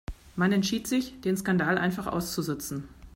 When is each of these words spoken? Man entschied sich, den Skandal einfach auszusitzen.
Man 0.35 0.51
entschied 0.51 0.87
sich, 0.87 1.21
den 1.21 1.37
Skandal 1.37 1.77
einfach 1.77 2.07
auszusitzen. 2.07 2.89